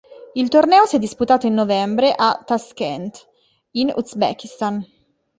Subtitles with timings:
[0.33, 3.27] Il torneo si è disputato in novembre a Tashkent
[3.73, 4.83] in Uzbekistan.